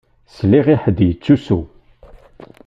[0.35, 1.59] Sliɣ i ḥedd yettusu.